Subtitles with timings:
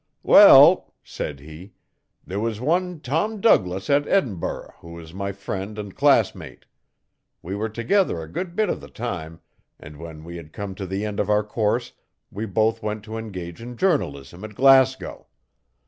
[0.23, 1.73] 'Well,' said he,
[2.25, 6.65] 'there was one Tom Douglass at Edinburgh who was my friend and classmate.
[7.43, 9.41] We were together a good bit of the time,
[9.79, 11.93] and when we had come to the end of our course
[12.31, 15.27] we both went to engage in journalism at Glasgow.